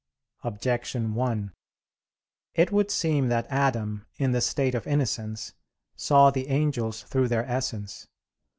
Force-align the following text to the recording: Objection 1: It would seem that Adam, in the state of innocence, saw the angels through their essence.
Objection 0.43 1.13
1: 1.13 1.53
It 2.55 2.71
would 2.71 2.89
seem 2.89 3.27
that 3.29 3.45
Adam, 3.51 4.07
in 4.17 4.31
the 4.31 4.41
state 4.41 4.73
of 4.73 4.87
innocence, 4.87 5.53
saw 5.95 6.31
the 6.31 6.47
angels 6.47 7.03
through 7.03 7.27
their 7.27 7.45
essence. 7.45 8.07